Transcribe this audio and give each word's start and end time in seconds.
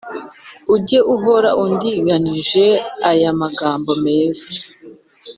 Ujye 0.73 0.99
uhora 1.15 1.49
indingarije 1.63 2.65
aya 3.09 3.31
magambo 3.41 3.91
meza 4.05 4.47